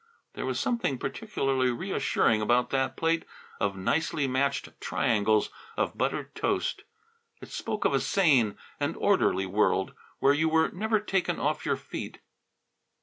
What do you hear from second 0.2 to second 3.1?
There was something particularly reassuring about that